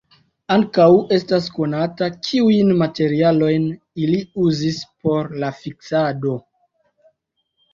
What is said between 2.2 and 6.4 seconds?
kiujn materialojn ili uzis por la fiksado.